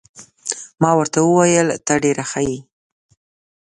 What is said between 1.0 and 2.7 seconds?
وویل: ته ډېر ښه يې.